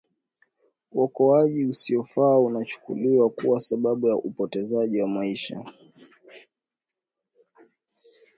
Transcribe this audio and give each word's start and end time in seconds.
uokoaji 0.91 1.65
usiofaa 1.65 2.39
unachukuliwa 2.39 3.29
kuwa 3.29 3.59
sababu 3.59 4.07
ya 4.07 4.15
upotezaji 4.15 5.01
wa 5.01 5.07
maisha 5.07 5.65